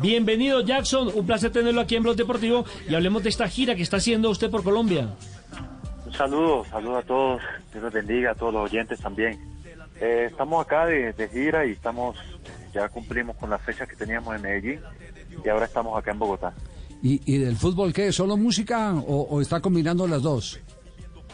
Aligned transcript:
Bienvenido, 0.00 0.60
Jackson. 0.60 1.10
Un 1.14 1.26
placer 1.26 1.50
tenerlo 1.50 1.80
aquí 1.80 1.96
en 1.96 2.02
Blog 2.02 2.16
Deportivo 2.16 2.64
y 2.88 2.94
hablemos 2.94 3.22
de 3.22 3.30
esta 3.30 3.48
gira 3.48 3.74
que 3.74 3.82
está 3.82 3.96
haciendo 3.96 4.30
usted 4.30 4.50
por 4.50 4.62
Colombia. 4.62 5.08
Un 6.04 6.12
saludo, 6.12 6.64
saludo 6.66 6.98
a 6.98 7.02
todos. 7.02 7.42
Dios 7.72 7.84
los 7.84 7.92
bendiga, 7.92 8.32
a 8.32 8.34
todos 8.34 8.52
los 8.52 8.70
oyentes 8.70 9.00
también. 9.00 9.40
Eh, 10.00 10.28
estamos 10.30 10.64
acá 10.64 10.86
de, 10.86 11.12
de 11.14 11.28
gira 11.28 11.64
y 11.66 11.72
estamos, 11.72 12.16
ya 12.74 12.88
cumplimos 12.88 13.36
con 13.36 13.48
las 13.48 13.62
fechas 13.62 13.88
que 13.88 13.96
teníamos 13.96 14.36
en 14.36 14.42
Medellín 14.42 14.80
y 15.44 15.48
ahora 15.48 15.64
estamos 15.64 15.98
acá 15.98 16.10
en 16.10 16.18
Bogotá. 16.18 16.52
¿Y, 17.02 17.20
y 17.24 17.38
del 17.38 17.56
fútbol 17.56 17.92
qué? 17.92 18.12
¿Solo 18.12 18.36
música 18.36 18.94
o, 18.94 19.22
o, 19.22 19.40
está 19.40 19.60
combinando 19.60 20.06
las 20.06 20.22
dos? 20.22 20.60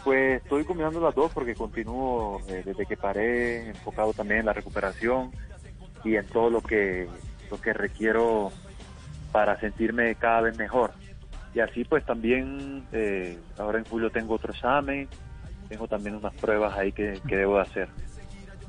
Pues 0.04 0.42
estoy 0.42 0.64
combinando 0.64 1.00
las 1.00 1.14
dos 1.14 1.30
porque 1.32 1.54
continúo 1.54 2.40
eh, 2.48 2.62
desde 2.64 2.86
que 2.86 2.96
paré 2.96 3.70
enfocado 3.70 4.12
también 4.12 4.40
en 4.40 4.46
la 4.46 4.52
recuperación 4.52 5.30
y 6.04 6.16
en 6.16 6.26
todo 6.26 6.50
lo 6.50 6.60
que 6.60 7.08
lo 7.52 7.60
que 7.60 7.74
requiero 7.74 8.50
para 9.30 9.60
sentirme 9.60 10.14
cada 10.14 10.40
vez 10.40 10.56
mejor. 10.56 10.90
Y 11.54 11.60
así 11.60 11.84
pues 11.84 12.04
también 12.04 12.82
eh, 12.92 13.38
ahora 13.58 13.78
en 13.78 13.84
julio 13.84 14.10
tengo 14.10 14.34
otro 14.34 14.52
examen, 14.52 15.06
tengo 15.68 15.86
también 15.86 16.16
unas 16.16 16.34
pruebas 16.34 16.76
ahí 16.76 16.92
que, 16.92 17.20
que 17.28 17.36
debo 17.36 17.56
de 17.56 17.62
hacer. 17.62 17.88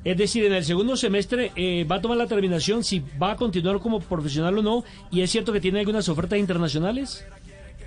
Es 0.04 0.18
decir, 0.18 0.44
en 0.44 0.54
el 0.54 0.66
segundo 0.66 0.98
semestre 0.98 1.54
eh, 1.56 1.86
va 1.90 1.96
a 1.96 2.02
tomar 2.02 2.18
la 2.18 2.28
terminación 2.28 2.84
si 2.84 3.02
va 3.22 3.32
a 3.32 3.36
continuar 3.38 3.80
como 3.80 4.02
profesional 4.02 4.58
o 4.58 4.62
no. 4.62 4.84
¿Y 5.10 5.22
es 5.22 5.32
cierto 5.32 5.54
que 5.54 5.62
tiene 5.62 5.80
algunas 5.80 6.10
ofertas 6.10 6.38
internacionales? 6.38 7.26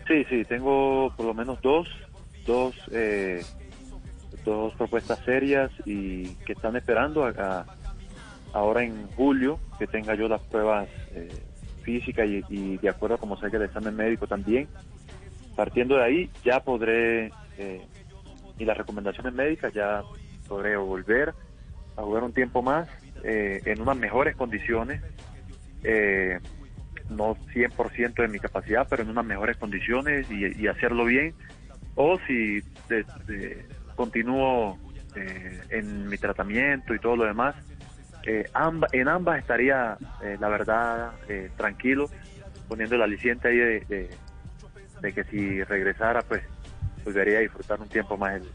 Sí, 0.08 0.24
sí, 0.30 0.44
tengo 0.44 1.12
por 1.14 1.26
lo 1.26 1.34
menos 1.34 1.60
dos, 1.60 1.86
dos, 2.46 2.74
eh, 2.90 3.44
dos 4.46 4.72
propuestas 4.76 5.18
serias 5.26 5.70
y 5.84 6.28
que 6.46 6.54
están 6.54 6.74
esperando 6.76 7.26
a, 7.26 7.30
a, 7.30 7.66
ahora 8.52 8.82
en 8.82 9.06
julio 9.08 9.58
que 9.78 9.86
tenga 9.86 10.14
yo 10.14 10.28
las 10.28 10.40
pruebas 10.42 10.88
eh, 11.12 11.28
físicas 11.82 12.26
y, 12.28 12.44
y, 12.48 12.78
de 12.78 12.88
acuerdo 12.88 13.16
a 13.16 13.18
como 13.18 13.38
salga 13.38 13.58
el 13.58 13.64
examen 13.64 13.94
médico 13.94 14.26
también. 14.26 14.68
Partiendo 15.54 15.96
de 15.96 16.04
ahí 16.04 16.30
ya 16.44 16.60
podré, 16.60 17.30
eh, 17.58 17.80
y 18.58 18.64
las 18.64 18.76
recomendaciones 18.76 19.32
médicas 19.32 19.72
ya 19.72 20.02
podré 20.48 20.76
volver 20.76 21.34
a 21.96 22.02
jugar 22.02 22.24
un 22.24 22.32
tiempo 22.32 22.62
más 22.62 22.88
eh, 23.24 23.60
en 23.64 23.80
unas 23.80 23.96
mejores 23.96 24.36
condiciones, 24.36 25.02
eh, 25.82 26.38
no 27.08 27.36
100% 27.54 28.14
de 28.14 28.28
mi 28.28 28.38
capacidad, 28.38 28.86
pero 28.88 29.02
en 29.02 29.10
unas 29.10 29.24
mejores 29.24 29.56
condiciones 29.56 30.30
y, 30.30 30.66
hacerlo 30.66 31.04
bien. 31.04 31.34
O 31.94 32.18
si 32.26 32.60
de, 32.88 33.04
de, 33.26 33.66
continúo 33.94 34.78
eh, 35.14 35.60
en 35.70 36.08
mi 36.08 36.18
tratamiento 36.18 36.94
y 36.94 36.98
todo 36.98 37.16
lo 37.16 37.24
demás, 37.24 37.54
amba, 38.52 38.88
en 38.92 39.08
ambas 39.08 39.38
estaría, 39.38 39.96
la 40.40 40.48
verdad, 40.48 41.12
tranquilo, 41.56 42.10
poniendo 42.68 42.96
el 42.96 43.02
aliciente 43.02 43.48
ahí 43.48 43.56
de, 43.56 43.80
de, 43.88 44.10
de, 45.00 45.12
que 45.12 45.24
si 45.24 45.62
regresara, 45.64 46.22
pues 46.22 46.42
volvería 47.04 47.38
a 47.38 47.40
disfrutar 47.42 47.80
un 47.80 47.88
tiempo 47.88 48.16
más 48.16 48.34
el, 48.34 48.48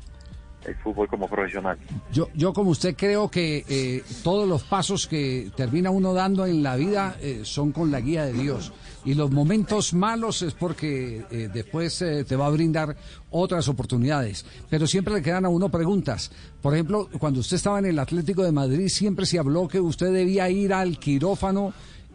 el 0.65 0.75
fútbol 0.75 1.07
como 1.07 1.27
profesional. 1.27 1.77
Yo, 2.11 2.29
yo 2.33 2.53
como 2.53 2.71
usted 2.71 2.95
creo 2.95 3.29
que 3.29 3.65
eh, 3.67 4.03
todos 4.23 4.47
los 4.47 4.63
pasos 4.63 5.07
que 5.07 5.51
termina 5.55 5.89
uno 5.89 6.13
dando 6.13 6.45
en 6.45 6.63
la 6.63 6.75
vida 6.75 7.15
eh, 7.21 7.41
son 7.43 7.71
con 7.71 7.91
la 7.91 7.99
guía 7.99 8.25
de 8.25 8.33
Dios 8.33 8.71
y 9.03 9.13
los 9.15 9.31
momentos 9.31 9.93
malos 9.93 10.41
es 10.41 10.53
porque 10.53 11.25
eh, 11.31 11.49
después 11.51 11.97
te 11.97 12.35
va 12.35 12.45
a 12.45 12.49
brindar 12.49 12.95
otras 13.31 13.67
oportunidades. 13.67 14.45
Pero 14.69 14.85
siempre 14.85 15.13
le 15.13 15.21
quedan 15.21 15.45
a 15.45 15.49
uno 15.49 15.69
preguntas. 15.69 16.31
Por 16.61 16.73
ejemplo, 16.73 17.09
cuando 17.19 17.39
usted 17.39 17.55
estaba 17.55 17.79
en 17.79 17.85
el 17.85 17.99
Atlético 17.99 18.43
de 18.43 18.51
Madrid 18.51 18.87
siempre 18.89 19.25
se 19.25 19.39
habló 19.39 19.67
que 19.67 19.79
usted 19.79 20.13
debía 20.13 20.49
ir 20.49 20.73
al 20.73 20.99
quirófano 20.99 21.73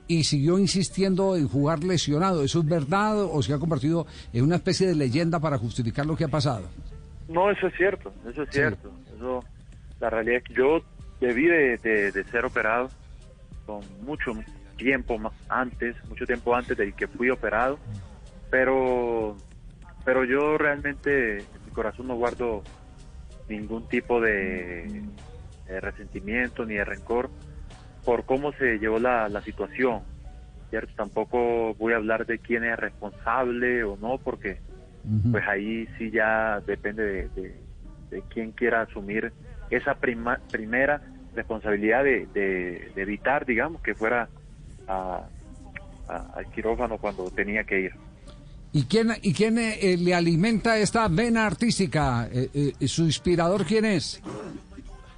y 0.09 0.25
siguió 0.25 0.59
insistiendo 0.59 1.37
en 1.37 1.49
jugar 1.49 1.83
lesionado. 1.83 2.45
¿Eso 2.45 2.61
es 2.61 2.67
verdad 2.67 3.23
o 3.23 3.43
se 3.43 3.53
ha 3.53 3.59
convertido 3.59 4.07
en 4.33 4.45
una 4.45 4.57
especie 4.57 4.87
de 4.87 4.95
leyenda 4.95 5.41
para 5.41 5.59
justificar 5.59 6.07
lo 6.07 6.17
que 6.17 6.25
ha 6.25 6.28
pasado? 6.28 6.69
No, 7.29 7.51
eso 7.51 7.67
es 7.67 7.75
cierto, 7.75 8.13
eso 8.29 8.43
es 8.43 8.51
cierto. 8.51 8.93
Eso, 9.15 9.45
la 10.01 10.11
realidad 10.11 10.39
es 10.39 10.45
que 10.45 10.55
yo 10.55 10.81
debí 11.21 11.47
de, 11.47 11.79
de, 11.79 12.13
de, 12.13 12.25
ser 12.25 12.45
operado 12.45 12.89
con 13.65 13.81
mucho 14.03 14.33
tiempo 14.77 15.19
antes, 15.49 15.97
mucho 16.09 16.27
tiempo 16.27 16.55
antes 16.55 16.77
de 16.77 16.93
que 16.93 17.09
fui 17.09 17.31
operado, 17.31 17.79
pero, 18.51 19.37
pero 20.05 20.25
yo 20.25 20.59
realmente 20.59 21.39
en 21.39 21.65
mi 21.65 21.73
corazón 21.73 22.07
no 22.07 22.15
guardo 22.15 22.63
ningún 23.49 23.89
tipo 23.89 24.21
de, 24.21 25.03
de 25.67 25.81
resentimiento 25.81 26.65
ni 26.65 26.75
de 26.75 26.85
rencor 26.85 27.31
por 28.05 28.25
cómo 28.25 28.53
se 28.53 28.79
llevó 28.79 28.99
la, 28.99 29.29
la 29.29 29.43
situación. 29.43 30.03
¿cierto? 30.71 30.93
Tampoco 30.97 31.75
voy 31.75 31.93
a 31.93 31.97
hablar 31.97 32.27
de 32.27 32.39
quién 32.39 32.65
es 32.65 32.77
responsable 32.77 33.85
o 33.85 33.97
no, 33.97 34.19
porque 34.19 34.59
pues 35.31 35.44
ahí 35.47 35.89
sí 35.99 36.11
ya 36.11 36.61
depende 36.67 37.03
de, 37.05 37.28
de, 37.28 37.55
de 38.11 38.22
quién 38.28 38.53
quiera 38.53 38.83
asumir 38.83 39.33
esa 39.71 39.94
prima, 39.94 40.39
primera 40.50 41.00
responsabilidad 41.34 42.03
de, 42.05 42.27
de, 42.34 42.91
evitar, 42.97 43.47
digamos, 43.47 43.83
que 43.83 43.95
fuera 43.95 44.28
a, 44.89 45.28
a, 46.09 46.16
al 46.34 46.47
quirófano 46.53 46.99
cuando 46.99 47.31
tenía 47.31 47.65
que 47.65 47.81
ir. 47.81 47.93
¿Y 48.72 48.84
quién, 48.84 49.12
y 49.22 49.33
quién 49.33 49.59
eh, 49.59 49.97
le 49.97 50.15
alimenta 50.15 50.77
esta 50.77 51.09
vena 51.09 51.47
artística? 51.47 52.28
Eh, 52.33 52.72
eh, 52.78 52.89
¿Su 52.89 53.05
inspirador 53.05 53.65
quién 53.65 53.84
es? 53.84 54.21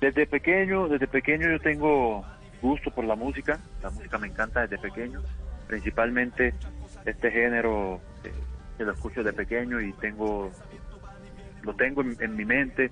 Desde 0.01 0.27
pequeño, 0.27 0.89
desde 0.89 1.09
pequeño 1.09 1.51
yo 1.51 1.59
tengo 1.59 2.25
gusto 2.63 2.91
por 2.91 3.05
la 3.05 3.17
música, 3.17 3.59
la 3.83 3.91
música 3.91 4.19
me 4.19 4.29
encanta 4.29 4.61
desde 4.63 4.79
pequeño, 4.79 5.21
principalmente 5.67 6.55
este 7.05 7.31
género 7.31 8.01
que 8.79 8.85
lo 8.85 8.93
escucho 8.93 9.23
de 9.23 9.33
pequeño 9.33 9.81
y 9.81 9.93
tengo 9.95 10.51
lo 11.63 11.75
tengo 11.75 12.01
en, 12.01 12.17
en 12.21 12.37
mi 12.37 12.45
mente 12.45 12.91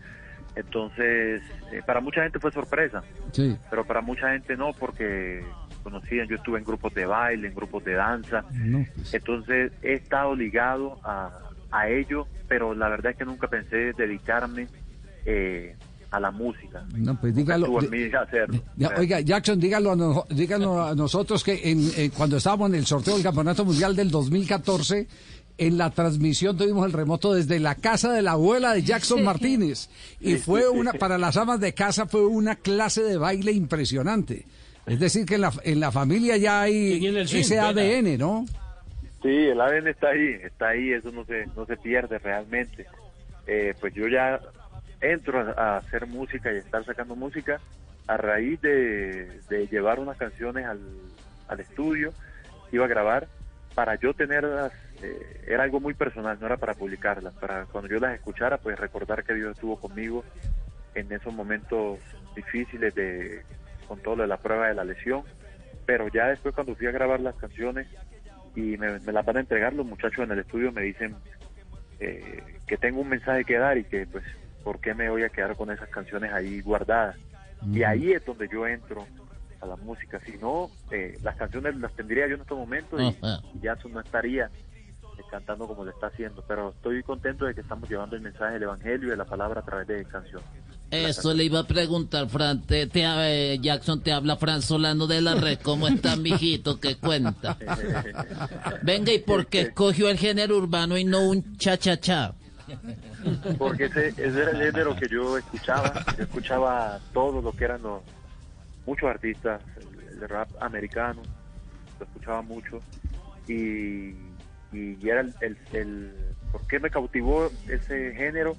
entonces 0.55 1.41
eh, 1.73 1.83
para 1.87 2.01
mucha 2.01 2.23
gente 2.23 2.39
fue 2.39 2.53
sorpresa 2.53 3.03
sí. 3.33 3.57
pero 3.71 3.85
para 3.85 4.03
mucha 4.03 4.33
gente 4.33 4.57
no 4.57 4.73
porque 4.73 5.45
conocían 5.83 6.27
yo 6.27 6.37
estuve 6.37 6.59
en 6.59 6.65
grupos 6.65 6.93
de 6.93 7.07
baile 7.07 7.49
en 7.49 7.55
grupos 7.55 7.85
de 7.85 7.95
danza 7.95 8.45
no, 8.53 8.85
pues. 8.95 9.15
entonces 9.15 9.73
he 9.83 9.95
estado 9.95 10.35
ligado 10.35 10.99
a, 11.05 11.31
a 11.71 11.89
ello 11.89 12.27
pero 12.49 12.75
la 12.75 12.89
verdad 12.89 13.13
es 13.13 13.19
que 13.19 13.25
nunca 13.25 13.49
pensé 13.49 13.93
dedicarme 13.93 14.67
eh, 15.25 15.77
a 16.11 16.21
la 16.21 16.31
música. 16.31 16.85
No, 16.95 17.19
pues 17.21 17.35
dígalo. 17.35 17.79
Hacerlo, 17.79 18.63
ya, 18.77 18.93
oiga, 18.97 19.21
Jackson, 19.21 19.59
dígalo 19.59 19.93
a, 19.93 19.97
no, 19.97 20.25
dígalo 20.31 20.85
a 20.85 20.95
nosotros 20.95 21.43
que 21.43 21.61
en, 21.71 21.91
eh, 21.97 22.11
cuando 22.17 22.37
estábamos 22.37 22.71
en 22.71 22.77
el 22.77 22.87
sorteo 22.87 23.15
del 23.15 23.23
Campeonato 23.23 23.65
Mundial 23.65 23.95
del 23.95 24.11
2014, 24.11 25.07
en 25.59 25.79
la 25.79 25.91
transmisión 25.91 26.57
tuvimos 26.57 26.87
el 26.87 26.93
remoto 26.93 27.33
desde 27.33 27.59
la 27.61 27.75
casa 27.75 28.13
de 28.13 28.23
la 28.23 28.33
abuela 28.33 28.75
de 28.75 28.83
Jackson 28.83 29.25
Martínez 29.25 29.89
y 30.21 30.37
fue 30.37 30.69
una 30.69 30.93
para 30.99 31.19
las 31.19 31.37
amas 31.37 31.61
de 31.61 31.73
casa 31.73 32.07
fue 32.07 32.27
una 32.27 32.57
clase 32.57 33.03
de 33.03 33.17
baile 33.17 33.53
impresionante. 33.53 34.45
Es 34.87 35.01
decir 35.01 35.27
que 35.27 35.35
en 35.35 35.41
la, 35.41 35.53
en 35.65 35.81
la 35.81 35.91
familia 35.91 36.37
ya 36.37 36.63
hay 36.63 37.05
ese 37.07 37.59
ADN, 37.59 38.19
¿no? 38.19 38.47
Sí, 39.23 39.29
el 39.29 39.61
ADN 39.61 39.89
está 39.89 40.09
ahí, 40.09 40.39
está 40.45 40.69
ahí, 40.69 40.93
eso 40.93 41.11
no 41.11 41.25
se 41.25 41.47
no 41.57 41.67
se 41.67 41.77
pierde 41.77 42.19
realmente. 42.19 42.87
Eh, 43.47 43.75
pues 43.81 43.95
yo 43.95 44.07
ya 44.07 44.41
entro 45.01 45.41
a, 45.41 45.53
a, 45.53 45.77
hacer 45.79 46.07
música 46.07 46.53
y 46.53 46.59
estar 46.59 46.85
sacando 46.85 47.17
música 47.17 47.61
a 48.07 48.17
raíz 48.17 48.61
de, 48.61 49.41
de 49.49 49.67
llevar 49.67 49.99
unas 49.99 50.17
canciones 50.17 50.65
al, 50.67 50.81
al 51.49 51.61
estudio, 51.61 52.13
iba 52.71 52.85
a 52.85 52.89
grabar 52.89 53.27
para 53.75 53.97
yo 53.97 54.15
tenerlas 54.15 54.73
eh, 55.03 55.45
era 55.47 55.65
algo 55.65 55.81
muy 55.81 55.95
personal, 55.95 56.39
no 56.41 56.47
era 56.47 56.57
para 56.57 56.75
publicarlas, 56.75 57.35
para 57.35 57.67
cuando 57.67 57.91
yo 57.91 57.99
las 57.99 58.15
escuchara, 58.15 58.59
pues 58.59 58.79
recordar 58.79 59.25
que 59.25 59.35
Dios 59.35 59.53
estuvo 59.53 59.77
conmigo 59.77 60.25
en 60.95 61.13
esos 61.13 61.33
momentos 61.33 61.99
difíciles 62.35 62.95
de 62.95 63.43
con 63.87 64.01
todo 64.01 64.17
lo 64.17 64.23
de 64.23 64.29
la 64.29 64.39
prueba 64.39 64.69
de 64.69 64.75
la 64.75 64.85
lesión, 64.85 65.23
pero 65.85 66.09
ya 66.09 66.27
después 66.29 66.55
cuando 66.55 66.75
fui 66.75 66.87
a 66.87 66.91
grabar 66.91 67.21
las 67.21 67.37
canciones 67.37 67.87
y 68.57 68.77
me, 68.79 68.99
me 69.01 69.13
las 69.13 69.25
van 69.25 69.37
a 69.37 69.41
entregar 69.41 69.73
los 69.75 69.87
muchachos 69.87 70.25
en 70.25 70.33
el 70.33 70.41
estudio 70.41 70.73
me 70.73 70.83
dicen 70.83 71.15
eh, 72.01 72.43
que 72.67 72.77
tengo 72.77 73.01
un 73.01 73.09
mensaje 73.09 73.45
que 73.45 73.59
dar 73.59 73.79
y 73.79 73.85
que 73.85 74.07
pues 74.07 74.25
por 74.65 74.81
qué 74.81 74.95
me 74.95 75.09
voy 75.09 75.23
a 75.23 75.29
quedar 75.29 75.55
con 75.57 75.71
esas 75.71 75.89
canciones 75.89 76.33
ahí 76.33 76.61
guardadas. 76.61 77.17
Mm. 77.63 77.77
Y 77.77 77.83
ahí 77.85 78.13
es 78.13 78.25
donde 78.25 78.49
yo 78.49 78.67
entro 78.67 79.07
a 79.61 79.67
la 79.67 79.77
música, 79.77 80.21
si 80.27 80.37
no, 80.39 80.71
eh, 80.91 81.17
las 81.23 81.37
canciones 81.37 81.77
las 81.77 81.93
tendría 81.95 82.27
yo 82.27 82.35
en 82.35 82.41
estos 82.41 82.59
momentos 82.59 83.01
y, 83.01 83.57
y 83.57 83.61
Jackson 83.61 83.93
no 83.93 84.01
estaría 84.01 84.51
cantando 85.31 85.67
como 85.67 85.85
lo 85.85 85.91
está 85.91 86.09
haciendo, 86.09 86.45
pero 86.47 86.71
estoy 86.71 87.03
contento 87.03 87.45
de 87.45 87.55
que 87.55 87.61
estamos 87.61 87.89
llevando 87.89 88.17
el 88.17 88.23
mensaje 88.23 88.55
del 88.55 88.65
Evangelio 88.65 89.09
y 89.09 89.11
de 89.11 89.17
la 89.17 89.25
palabra 89.25 89.61
a 89.61 89.65
través 89.65 89.87
de 89.87 90.05
canciones. 90.05 90.47
Eso 90.91 91.35
le 91.35 91.45
iba 91.45 91.61
a 91.61 91.67
preguntar, 91.67 92.29
Fran. 92.29 92.63
Te, 92.63 92.87
te, 92.87 93.03
eh, 93.05 93.59
Jackson, 93.61 94.03
te 94.03 94.13
habla 94.13 94.37
Fran 94.37 94.63
Solano 94.63 95.07
de 95.07 95.21
la 95.21 95.35
red. 95.35 95.59
¿Cómo 95.61 95.89
está, 95.89 96.17
mijito? 96.17 96.79
¿Qué 96.79 96.97
cuenta? 96.97 97.57
Venga, 98.83 99.13
¿y 99.13 99.19
por 99.19 99.47
qué 99.47 99.63
escogió 99.63 100.09
el 100.09 100.19
género 100.19 100.57
urbano 100.57 100.97
y 100.97 101.05
no 101.05 101.29
un 101.29 101.57
cha-cha-cha? 101.57 102.35
Porque 103.59 103.85
ese, 103.85 104.09
ese 104.09 104.43
era 104.43 104.51
el 104.53 104.59
género 104.59 104.95
que 104.95 105.09
yo 105.09 105.37
escuchaba. 105.37 105.93
Yo 106.17 106.25
escuchaba 106.25 107.01
todo 107.13 107.43
lo 107.43 107.53
que 107.53 107.65
eran 107.65 107.83
los 107.83 108.03
muchos 108.87 109.09
artistas, 109.11 109.61
el, 109.77 110.23
el 110.23 110.29
rap 110.29 110.49
americano, 110.61 111.23
lo 111.99 112.07
escuchaba 112.07 112.43
mucho. 112.43 112.81
Y, 113.49 114.15
y 114.73 115.09
era 115.09 115.21
el, 115.21 115.35
el, 115.41 115.59
el- 115.73 116.35
¿Por 116.51 116.67
qué 116.67 116.81
me 116.81 116.91
cautivó 116.91 117.53
ese 117.69 118.15
género? 118.15 118.57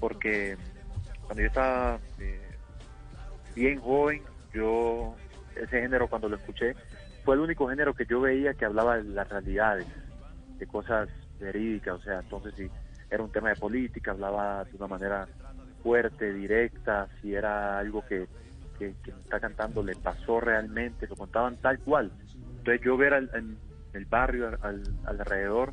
Porque 0.00 0.58
cuando 1.26 1.42
yo 1.42 1.46
estaba 1.48 2.00
eh, 2.18 2.58
bien 3.54 3.80
joven, 3.80 4.24
yo 4.52 5.16
ese 5.54 5.80
género 5.80 6.08
cuando 6.08 6.28
lo 6.28 6.36
escuché 6.36 6.76
fue 7.24 7.34
el 7.34 7.40
único 7.40 7.68
género 7.68 7.94
que 7.94 8.06
yo 8.06 8.20
veía 8.20 8.54
que 8.54 8.64
hablaba 8.64 8.96
de 8.96 9.04
las 9.04 9.28
realidades, 9.28 9.88
de 10.58 10.66
cosas 10.66 11.08
verídicas, 11.38 11.94
o 11.94 12.00
sea, 12.00 12.20
entonces 12.20 12.54
si 12.56 12.70
era 13.10 13.22
un 13.22 13.30
tema 13.30 13.50
de 13.50 13.56
política, 13.56 14.10
hablaba 14.12 14.64
de 14.64 14.76
una 14.76 14.86
manera 14.88 15.28
fuerte, 15.82 16.32
directa, 16.32 17.08
si 17.20 17.34
era 17.34 17.78
algo 17.78 18.02
que, 18.02 18.28
que 18.78 18.94
está 19.06 19.40
cantando 19.40 19.82
le 19.82 19.96
pasó 19.96 20.40
realmente, 20.40 21.06
lo 21.08 21.16
contaban 21.16 21.56
tal 21.58 21.80
cual. 21.80 22.12
Entonces 22.58 22.82
yo 22.84 22.96
ver 22.96 23.14
al, 23.14 23.30
en 23.34 23.58
el 23.98 24.06
barrio 24.06 24.48
al, 24.48 24.58
al- 24.62 24.94
alrededor 25.20 25.72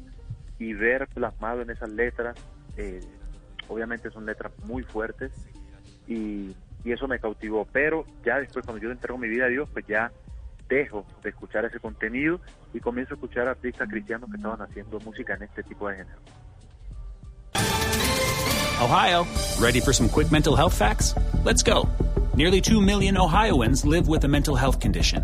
y 0.60 0.74
ver 0.74 1.08
plasmado 1.08 1.62
en 1.62 1.70
esas 1.70 1.90
letras, 1.90 2.36
eh, 2.78 3.00
obviamente 3.68 4.10
son 4.12 4.26
letras 4.26 4.52
muy 4.66 4.84
fuertes 4.84 5.32
y, 6.08 6.54
y 6.84 6.92
eso 6.92 7.08
me 7.08 7.20
cautivó, 7.20 7.66
pero 7.72 8.06
ya 8.26 8.40
después 8.40 8.66
cuando 8.66 8.82
yo 8.84 8.92
entrego 8.92 9.18
mi 9.18 9.28
vida 9.30 9.46
a 9.46 9.50
Dios, 9.50 9.70
pues 9.72 9.86
ya 9.88 10.12
dejo 10.68 11.06
de 11.24 11.30
escuchar 11.30 11.64
ese 11.66 11.80
contenido 11.80 12.40
y 12.74 12.80
comienzo 12.80 13.14
a 13.14 13.16
escuchar 13.16 13.48
artistas 13.48 13.88
cristianos 13.90 14.30
que 14.30 14.38
estaban 14.38 14.62
haciendo 14.62 15.00
música 15.02 15.36
en 15.36 15.44
este 15.44 15.64
tipo 15.64 15.88
de 15.88 15.98
género. 15.98 16.20
Ohio, 18.82 19.26
ready 19.60 19.80
for 19.80 19.94
some 19.94 20.10
quick 20.10 20.32
mental 20.32 20.56
health 20.56 20.74
facts? 20.74 21.16
Let's 21.46 21.64
go. 21.64 21.88
Nearly 22.36 22.60
2 22.62 22.82
million 22.82 23.18
Ohioans 23.18 23.86
live 23.86 24.08
with 24.10 24.24
a 24.26 24.28
mental 24.28 24.56
health 24.56 24.80
condition. 24.82 25.24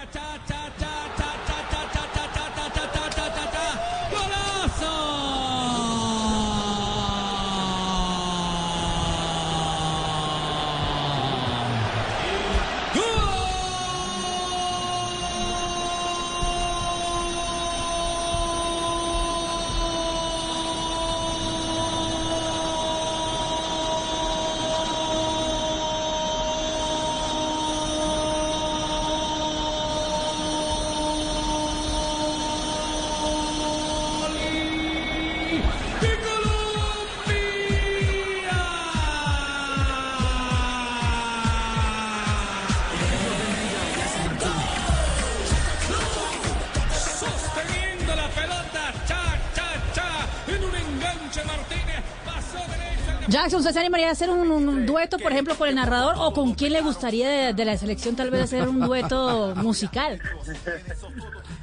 Jackson, 53.41 53.59
¿usted 53.61 53.71
se 53.71 53.79
animaría 53.79 54.09
a 54.09 54.11
hacer 54.11 54.29
un, 54.29 54.51
un 54.51 54.85
dueto, 54.85 55.17
por 55.17 55.31
ejemplo, 55.31 55.55
con 55.55 55.67
el 55.67 55.73
narrador 55.75 56.13
o 56.17 56.31
con 56.31 56.53
quién 56.53 56.73
le 56.73 56.81
gustaría 56.81 57.27
de, 57.27 57.53
de 57.53 57.65
la 57.65 57.75
selección 57.75 58.15
tal 58.15 58.29
vez 58.29 58.41
hacer 58.43 58.67
un 58.69 58.79
dueto 58.81 59.55
musical? 59.55 60.21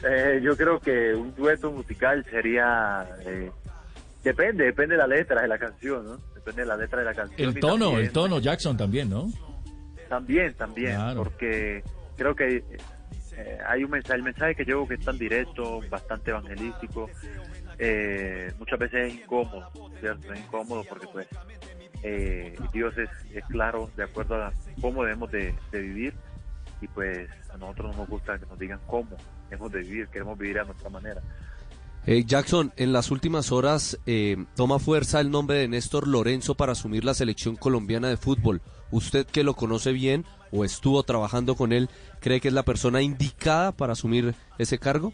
Eh, 0.02 0.40
yo 0.42 0.56
creo 0.56 0.80
que 0.80 1.14
un 1.14 1.32
dueto 1.36 1.70
musical 1.70 2.24
sería... 2.30 3.06
eh, 3.24 3.50
depende, 4.24 4.64
depende 4.64 4.96
de 4.96 4.98
la 4.98 5.06
letra 5.06 5.40
de 5.42 5.46
la 5.48 5.56
canción, 5.58 6.04
¿no? 6.04 6.16
Depende 6.34 6.62
de 6.62 6.66
la 6.68 6.76
letra 6.76 6.98
de 6.98 7.04
la 7.04 7.14
canción. 7.14 7.48
El 7.48 7.60
tono, 7.60 7.86
también- 7.86 8.06
el 8.06 8.12
tono, 8.12 8.38
Jackson 8.40 8.76
también, 8.76 9.08
¿no? 9.10 9.30
También, 10.08 10.54
también, 10.54 10.96
Claro. 10.96 11.22
porque 11.22 11.84
creo 12.16 12.34
que 12.34 12.64
eh, 13.36 13.58
hay 13.68 13.84
un 13.84 13.90
mensaje, 13.90 14.14
el 14.16 14.22
mensaje 14.24 14.54
que 14.56 14.64
llevo 14.64 14.88
que 14.88 14.94
es 14.94 15.04
tan 15.04 15.16
directo, 15.16 15.80
bastante 15.88 16.30
evangelístico, 16.30 17.08
eh, 17.78 18.52
muchas 18.58 18.78
veces 18.80 19.06
es 19.06 19.14
incómodo, 19.20 19.70
¿cierto? 20.00 20.32
Es 20.32 20.40
incómodo 20.40 20.82
porque 20.88 21.06
pues 21.12 21.28
eh, 22.02 22.56
Dios 22.72 22.96
es, 22.98 23.10
es 23.34 23.44
claro 23.46 23.90
de 23.96 24.04
acuerdo 24.04 24.36
a 24.36 24.52
cómo 24.80 25.02
debemos 25.02 25.30
de, 25.30 25.54
de 25.72 25.80
vivir 25.80 26.14
y 26.80 26.88
pues 26.88 27.28
a 27.52 27.56
nosotros 27.56 27.92
no 27.92 28.02
nos 28.02 28.08
gusta 28.08 28.38
que 28.38 28.46
nos 28.46 28.58
digan 28.58 28.80
cómo 28.86 29.16
debemos 29.50 29.72
de 29.72 29.80
vivir, 29.80 30.08
queremos 30.08 30.38
vivir 30.38 30.58
a 30.60 30.64
nuestra 30.64 30.88
manera. 30.90 31.20
Eh, 32.06 32.24
Jackson, 32.24 32.72
en 32.76 32.92
las 32.92 33.10
últimas 33.10 33.52
horas 33.52 33.98
eh, 34.06 34.36
toma 34.56 34.78
fuerza 34.78 35.20
el 35.20 35.30
nombre 35.30 35.58
de 35.58 35.68
Néstor 35.68 36.06
Lorenzo 36.08 36.54
para 36.54 36.72
asumir 36.72 37.04
la 37.04 37.12
selección 37.12 37.56
colombiana 37.56 38.08
de 38.08 38.16
fútbol. 38.16 38.62
Usted 38.90 39.26
que 39.26 39.44
lo 39.44 39.54
conoce 39.54 39.92
bien 39.92 40.24
o 40.50 40.64
estuvo 40.64 41.02
trabajando 41.02 41.54
con 41.54 41.72
él, 41.72 41.90
¿cree 42.20 42.40
que 42.40 42.48
es 42.48 42.54
la 42.54 42.62
persona 42.62 43.02
indicada 43.02 43.72
para 43.72 43.92
asumir 43.92 44.34
ese 44.56 44.78
cargo? 44.78 45.12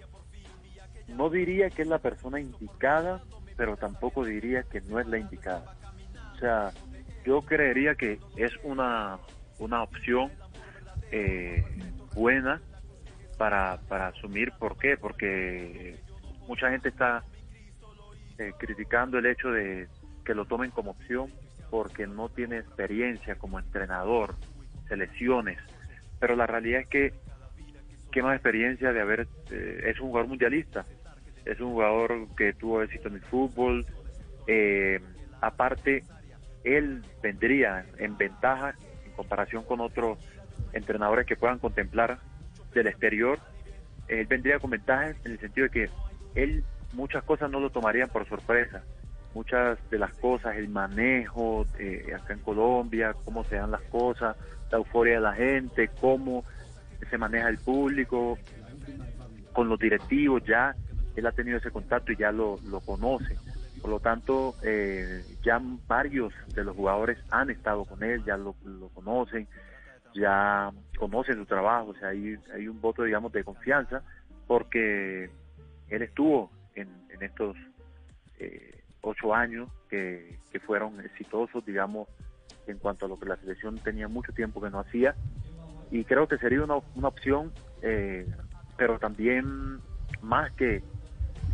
No 1.08 1.30
diría 1.30 1.70
que 1.70 1.82
es 1.82 1.88
la 1.88 1.98
persona 1.98 2.38
indicada, 2.38 3.24
pero 3.56 3.76
tampoco 3.76 4.24
diría 4.24 4.62
que 4.62 4.80
no 4.82 5.00
es 5.00 5.06
la 5.08 5.18
indicada. 5.18 5.76
O 6.34 6.38
sea, 6.38 6.72
yo 7.24 7.42
creería 7.42 7.94
que 7.94 8.18
es 8.36 8.52
una, 8.64 9.18
una 9.58 9.82
opción 9.82 10.30
eh, 11.10 11.64
buena 12.14 12.60
para, 13.38 13.78
para 13.88 14.08
asumir. 14.08 14.52
¿Por 14.58 14.76
qué? 14.78 14.96
Porque 14.96 15.96
mucha 16.46 16.70
gente 16.70 16.88
está 16.88 17.22
eh, 18.38 18.52
criticando 18.58 19.18
el 19.18 19.26
hecho 19.26 19.50
de 19.50 19.88
que 20.24 20.34
lo 20.34 20.44
tomen 20.44 20.70
como 20.70 20.92
opción 20.92 21.30
porque 21.70 22.06
no 22.06 22.28
tiene 22.28 22.58
experiencia 22.58 23.36
como 23.36 23.58
entrenador, 23.58 24.34
selecciones. 24.88 25.58
Pero 26.20 26.36
la 26.36 26.46
realidad 26.46 26.80
es 26.82 26.88
que, 26.88 27.12
¿qué 28.12 28.22
más 28.22 28.34
experiencia 28.34 28.92
de 28.92 29.00
haber... 29.00 29.26
eh, 29.50 29.82
es 29.86 30.00
un 30.00 30.08
jugador 30.08 30.28
mundialista, 30.28 30.84
es 31.44 31.60
un 31.60 31.72
jugador 31.72 32.28
que 32.36 32.52
tuvo 32.52 32.82
éxito 32.82 33.08
en 33.08 33.14
el 33.14 33.22
fútbol. 33.22 33.86
eh, 34.46 35.00
aparte, 35.40 36.04
él 36.64 37.04
vendría 37.22 37.86
en 37.98 38.16
ventaja 38.16 38.74
en 39.04 39.12
comparación 39.12 39.64
con 39.64 39.80
otros 39.80 40.18
entrenadores 40.72 41.26
que 41.26 41.36
puedan 41.36 41.58
contemplar 41.58 42.18
del 42.74 42.86
exterior. 42.86 43.38
Él 44.08 44.26
vendría 44.26 44.58
con 44.58 44.70
ventaja 44.70 45.10
en 45.10 45.32
el 45.32 45.38
sentido 45.38 45.68
de 45.68 45.70
que 45.70 45.90
él 46.34 46.64
muchas 46.92 47.22
cosas 47.24 47.50
no 47.50 47.60
lo 47.60 47.70
tomarían 47.70 48.08
por 48.08 48.28
sorpresa. 48.28 48.82
Muchas 49.34 49.78
de 49.90 49.98
las 49.98 50.12
cosas, 50.14 50.56
el 50.56 50.68
manejo 50.68 51.66
eh, 51.78 52.12
acá 52.14 52.34
en 52.34 52.40
Colombia, 52.40 53.14
cómo 53.24 53.44
se 53.44 53.56
dan 53.56 53.72
las 53.72 53.82
cosas, 53.82 54.36
la 54.70 54.78
euforia 54.78 55.14
de 55.14 55.20
la 55.20 55.32
gente, 55.34 55.90
cómo 56.00 56.44
se 57.10 57.18
maneja 57.18 57.48
el 57.48 57.58
público, 57.58 58.38
con 59.52 59.68
los 59.68 59.78
directivos, 59.78 60.42
ya 60.44 60.74
él 61.16 61.26
ha 61.26 61.32
tenido 61.32 61.58
ese 61.58 61.70
contacto 61.70 62.12
y 62.12 62.16
ya 62.16 62.32
lo, 62.32 62.58
lo 62.68 62.80
conoce. 62.80 63.36
Por 63.84 63.90
lo 63.90 64.00
tanto, 64.00 64.54
eh, 64.62 65.36
ya 65.42 65.60
varios 65.86 66.32
de 66.54 66.64
los 66.64 66.74
jugadores 66.74 67.18
han 67.30 67.50
estado 67.50 67.84
con 67.84 68.02
él, 68.02 68.24
ya 68.24 68.38
lo, 68.38 68.54
lo 68.64 68.88
conocen, 68.88 69.46
ya 70.14 70.72
conocen 70.98 71.34
su 71.34 71.44
trabajo, 71.44 71.90
o 71.90 71.94
sea, 71.96 72.08
hay, 72.08 72.38
hay 72.54 72.66
un 72.66 72.80
voto, 72.80 73.02
digamos, 73.02 73.30
de 73.32 73.44
confianza, 73.44 74.02
porque 74.46 75.28
él 75.90 76.02
estuvo 76.02 76.50
en, 76.74 76.88
en 77.10 77.22
estos 77.24 77.58
eh, 78.38 78.84
ocho 79.02 79.34
años 79.34 79.68
que, 79.90 80.38
que 80.50 80.60
fueron 80.60 80.98
exitosos, 81.02 81.62
digamos, 81.66 82.08
en 82.66 82.78
cuanto 82.78 83.04
a 83.04 83.08
lo 83.10 83.20
que 83.20 83.28
la 83.28 83.36
selección 83.36 83.76
tenía 83.76 84.08
mucho 84.08 84.32
tiempo 84.32 84.62
que 84.62 84.70
no 84.70 84.80
hacía. 84.80 85.14
Y 85.90 86.06
creo 86.06 86.26
que 86.26 86.38
sería 86.38 86.64
una, 86.64 86.76
una 86.94 87.08
opción, 87.08 87.52
eh, 87.82 88.26
pero 88.78 88.98
también 88.98 89.78
más 90.22 90.50
que, 90.52 90.82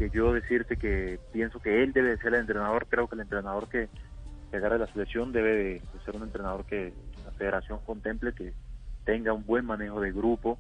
que 0.01 0.09
yo 0.09 0.33
decirte 0.33 0.79
que 0.79 1.21
pienso 1.31 1.61
que 1.61 1.83
él 1.83 1.93
debe 1.93 2.09
de 2.09 2.17
ser 2.17 2.33
el 2.33 2.41
entrenador, 2.41 2.87
creo 2.89 3.07
que 3.07 3.17
el 3.17 3.21
entrenador 3.21 3.69
que, 3.69 3.91
que 4.51 4.57
agarre 4.57 4.79
la 4.79 4.87
selección 4.87 5.31
debe 5.31 5.55
de, 5.55 5.83
ser 6.07 6.17
un 6.17 6.23
entrenador 6.23 6.65
que 6.65 6.95
la 7.23 7.33
federación 7.33 7.81
contemple, 7.85 8.33
que 8.33 8.55
tenga 9.05 9.35
un 9.35 9.45
buen 9.45 9.67
manejo 9.67 10.01
de 10.01 10.11
grupo, 10.11 10.59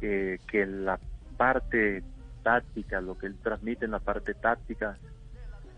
que 0.00 0.38
la 0.66 0.98
parte 1.36 2.02
táctica, 2.42 3.02
lo 3.02 3.18
que 3.18 3.26
él 3.26 3.36
transmite 3.42 3.84
en 3.84 3.90
la 3.90 3.98
parte 3.98 4.32
táctica, 4.32 4.96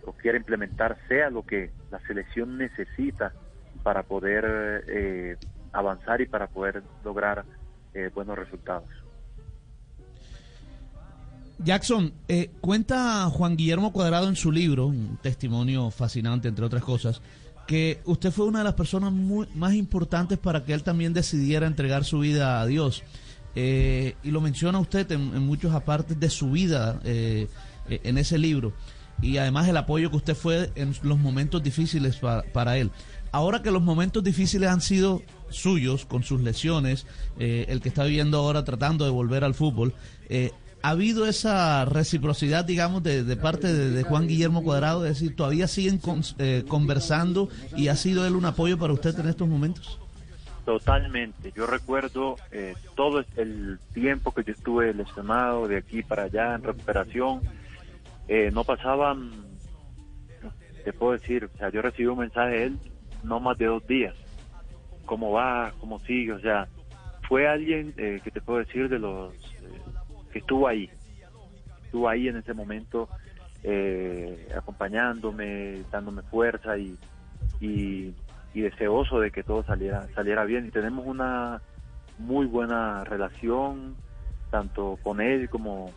o 0.04 0.12
quiere 0.12 0.38
implementar, 0.38 0.96
sea 1.08 1.30
lo 1.30 1.42
que 1.42 1.72
la 1.90 1.98
selección 2.06 2.58
necesita 2.58 3.32
para 3.82 4.04
poder 4.04 4.84
eh, 4.86 5.36
avanzar 5.72 6.20
y 6.20 6.26
para 6.26 6.46
poder 6.46 6.84
lograr 7.04 7.44
eh, 7.92 8.08
buenos 8.14 8.38
resultados. 8.38 9.03
Jackson, 11.58 12.12
eh, 12.28 12.50
cuenta 12.60 13.28
Juan 13.30 13.56
Guillermo 13.56 13.92
Cuadrado 13.92 14.28
en 14.28 14.36
su 14.36 14.50
libro, 14.50 14.86
un 14.86 15.18
testimonio 15.22 15.90
fascinante 15.90 16.48
entre 16.48 16.64
otras 16.64 16.82
cosas, 16.82 17.20
que 17.66 18.00
usted 18.04 18.30
fue 18.32 18.46
una 18.46 18.58
de 18.58 18.64
las 18.64 18.74
personas 18.74 19.12
muy, 19.12 19.46
más 19.54 19.74
importantes 19.74 20.38
para 20.38 20.64
que 20.64 20.74
él 20.74 20.82
también 20.82 21.12
decidiera 21.14 21.66
entregar 21.66 22.04
su 22.04 22.18
vida 22.18 22.60
a 22.60 22.66
Dios. 22.66 23.02
Eh, 23.56 24.16
y 24.24 24.32
lo 24.32 24.40
menciona 24.40 24.80
usted 24.80 25.10
en, 25.12 25.38
muchos 25.46 25.72
apartes 25.72 26.18
de 26.18 26.28
su 26.28 26.50
vida 26.50 27.00
eh, 27.04 27.46
eh, 27.88 28.00
en 28.02 28.18
ese 28.18 28.36
libro. 28.36 28.72
Y 29.22 29.36
además 29.36 29.68
el 29.68 29.76
apoyo 29.76 30.10
que 30.10 30.16
usted 30.16 30.34
fue 30.34 30.72
en 30.74 30.92
los 31.04 31.18
momentos 31.20 31.62
difíciles 31.62 32.16
pa- 32.16 32.42
para 32.52 32.78
él. 32.78 32.90
Ahora 33.30 33.62
que 33.62 33.70
los 33.70 33.80
momentos 33.80 34.24
difíciles 34.24 34.68
han 34.68 34.80
sido 34.80 35.22
suyos, 35.50 36.04
con 36.04 36.24
sus 36.24 36.40
lesiones, 36.40 37.06
eh, 37.38 37.66
el 37.68 37.80
que 37.80 37.90
está 37.90 38.02
viviendo 38.02 38.38
ahora 38.38 38.64
tratando 38.64 39.04
de 39.04 39.12
volver 39.12 39.44
al 39.44 39.54
fútbol, 39.54 39.94
¿ha 40.84 40.90
habido 40.90 41.26
esa 41.26 41.86
reciprocidad, 41.86 42.62
digamos, 42.66 43.02
de, 43.02 43.36
parte 43.36 43.72
de, 43.72 44.02
Juan 44.02 44.28
Guillermo 44.28 44.62
Cuadrado? 44.62 45.06
Es 45.06 45.18
decir, 45.18 45.34
¿todavía 45.34 45.66
siguen 45.66 45.96
con- 45.96 46.20
eh, 46.38 46.62
conversando 46.68 47.48
y 47.74 47.88
ha 47.88 47.96
sido 47.96 48.26
él 48.26 48.36
un 48.36 48.44
apoyo 48.44 48.78
para 48.78 48.92
usted 48.92 49.18
en 49.18 49.28
estos 49.28 49.48
momentos? 49.48 49.98
Totalmente. 50.66 51.52
Yo 51.56 51.66
recuerdo 51.66 52.36
eh, 52.50 52.74
todo 52.94 53.24
el 53.36 53.78
tiempo 53.94 54.32
que 54.32 54.44
yo 54.44 54.52
estuve 54.52 54.92
lesionado 54.92 55.66
de 55.68 55.78
aquí 55.78 56.02
para 56.02 56.24
allá 56.24 56.54
en 56.54 56.62
recuperación. 56.62 57.40
Eh, 58.28 58.50
no 58.52 58.64
pasaban, 58.64 59.30
te 60.84 60.92
puedo 60.92 61.12
decir, 61.12 61.48
o 61.54 61.58
sea, 61.58 61.70
yo 61.70 61.80
recibí 61.80 62.08
un 62.08 62.18
mensaje 62.18 62.50
de 62.56 62.64
él 62.64 62.78
no 63.22 63.40
más 63.40 63.56
de 63.56 63.64
dos 63.66 63.86
días. 63.86 64.14
¿Cómo 65.06 65.30
va? 65.32 65.72
¿Cómo 65.80 65.98
sigue? 66.00 66.32
O 66.32 66.40
sea, 66.40 66.68
fue 67.26 67.48
alguien 67.48 67.94
eh, 67.96 68.20
que 68.22 68.30
te 68.30 68.42
puedo 68.42 68.58
decir 68.58 68.90
de 68.90 68.98
los 68.98 69.32
que 70.34 70.40
estuvo 70.40 70.66
ahí. 70.66 70.90
Estuvo 71.84 72.08
ahí 72.08 72.26
en 72.26 72.36
ese 72.38 72.52
momento 72.54 73.08
eh, 73.62 74.48
acompañándome, 74.56 75.84
dándome 75.92 76.22
fuerza 76.22 76.76
y, 76.76 76.98
y, 77.60 78.12
y 78.52 78.60
deseoso 78.60 79.20
de 79.20 79.30
que 79.30 79.44
todo 79.44 79.62
saliera, 79.62 80.08
saliera 80.12 80.44
bien. 80.44 80.66
Y 80.66 80.70
tenemos 80.72 81.06
una 81.06 81.62
muy 82.18 82.46
buena 82.46 83.04
relación, 83.04 83.96
tanto 84.50 84.98
con 85.04 85.20
él 85.20 85.48
como 85.48 85.94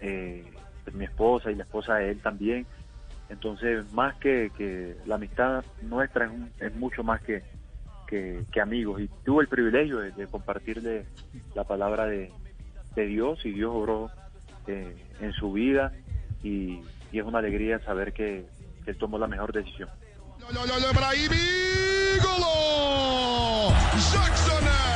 eh, 0.00 0.52
pues, 0.82 0.96
mi 0.96 1.04
esposa 1.04 1.52
y 1.52 1.54
la 1.54 1.62
esposa 1.62 1.94
de 1.94 2.10
él 2.10 2.20
también. 2.20 2.66
Entonces, 3.28 3.88
más 3.92 4.16
que, 4.16 4.50
que 4.56 4.96
la 5.06 5.14
amistad 5.14 5.64
nuestra 5.82 6.24
es, 6.24 6.32
un- 6.32 6.52
es 6.58 6.74
mucho 6.74 7.04
más 7.04 7.22
que, 7.22 7.44
que, 8.08 8.44
amigos. 8.60 9.02
Y 9.02 9.08
tuve 9.24 9.42
el 9.44 9.48
privilegio 9.48 9.98
de 10.00 10.26
compartirle 10.26 11.06
la 11.54 11.62
palabra 11.62 12.06
de, 12.06 12.32
de 12.98 13.06
Dios 13.06 13.38
y 13.44 13.52
Dios 13.52 13.70
obró 13.72 14.10
eh, 14.66 14.96
en 15.20 15.32
su 15.32 15.52
vida 15.52 15.92
y, 16.42 16.80
es 17.12 17.24
una 17.24 17.38
alegría 17.38 17.78
saber 17.84 18.12
que, 18.12 18.44
tomó 18.98 19.18
la 19.18 19.26
mejor 19.26 19.52
decisión. 19.52 19.88
Lo, 20.40 20.50
lo, 20.52 20.66
lo! 20.66 20.88
Jackson, 24.12 24.87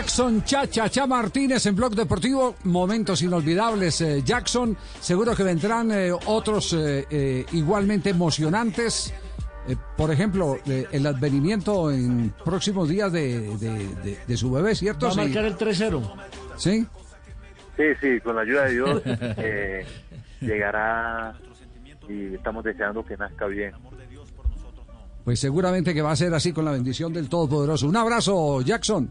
Jackson 0.00 0.44
Chacha 0.44 0.90
Cha 0.90 1.06
Martínez 1.06 1.64
en 1.64 1.74
Blog 1.74 1.94
Deportivo, 1.94 2.56
momentos 2.64 3.22
inolvidables. 3.22 3.98
eh, 4.02 4.20
Jackson, 4.22 4.76
seguro 5.00 5.34
que 5.34 5.42
vendrán 5.42 5.90
eh, 5.90 6.12
otros 6.26 6.74
eh, 6.74 7.06
eh, 7.08 7.46
igualmente 7.52 8.10
emocionantes. 8.10 9.14
Eh, 9.66 9.74
por 9.96 10.10
ejemplo, 10.10 10.58
eh, 10.66 10.86
el 10.92 11.06
advenimiento 11.06 11.90
en 11.90 12.34
próximos 12.44 12.90
días 12.90 13.10
de, 13.10 13.56
de- 13.56 13.88
de- 14.04 14.18
de 14.28 14.36
su 14.36 14.50
bebé, 14.50 14.74
¿cierto? 14.74 15.06
Va 15.06 15.12
a 15.12 15.14
Sí. 15.14 15.20
marcar 15.20 15.46
el 15.46 15.56
3-0. 15.56 16.02
¿Sí? 16.58 16.86
Sí, 17.78 17.82
sí, 17.98 18.20
con 18.22 18.36
la 18.36 18.42
ayuda 18.42 18.64
de 18.66 18.72
Dios 18.72 19.02
eh, 19.06 19.86
llegará 20.42 21.38
y 22.06 22.34
estamos 22.34 22.62
deseando 22.64 23.02
que 23.02 23.16
nazca 23.16 23.46
bien. 23.46 23.72
Pues 25.24 25.40
seguramente 25.40 25.94
que 25.94 26.02
va 26.02 26.12
a 26.12 26.16
ser 26.16 26.34
así 26.34 26.52
con 26.52 26.66
la 26.66 26.72
bendición 26.72 27.14
del 27.14 27.30
Todopoderoso. 27.30 27.88
Un 27.88 27.96
abrazo, 27.96 28.60
Jackson. 28.60 29.10